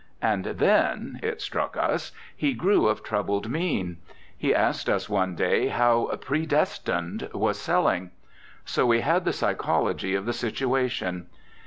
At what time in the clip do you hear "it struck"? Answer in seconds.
1.21-1.77